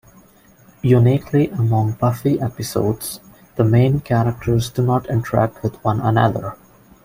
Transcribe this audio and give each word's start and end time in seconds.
Uniquely 0.81 1.49
among 1.49 1.91
"Buffy" 1.91 2.41
episodes, 2.41 3.19
the 3.55 3.63
main 3.63 3.99
characters 3.99 4.71
do 4.71 4.81
not 4.81 5.07
interact 5.11 5.61
with 5.61 5.75
one 5.83 5.99
another. 5.99 6.57